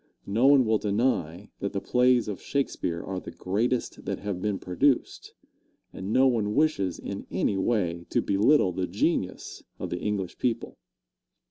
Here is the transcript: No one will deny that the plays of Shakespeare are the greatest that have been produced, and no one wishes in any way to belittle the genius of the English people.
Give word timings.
No 0.25 0.47
one 0.47 0.65
will 0.65 0.79
deny 0.79 1.51
that 1.59 1.73
the 1.73 1.79
plays 1.79 2.27
of 2.27 2.41
Shakespeare 2.41 3.03
are 3.03 3.19
the 3.19 3.29
greatest 3.29 4.03
that 4.05 4.17
have 4.17 4.41
been 4.41 4.57
produced, 4.57 5.35
and 5.93 6.11
no 6.11 6.25
one 6.25 6.55
wishes 6.55 6.97
in 6.97 7.27
any 7.29 7.55
way 7.59 8.07
to 8.09 8.19
belittle 8.19 8.71
the 8.71 8.87
genius 8.87 9.61
of 9.77 9.91
the 9.91 9.99
English 9.99 10.39
people. 10.39 10.79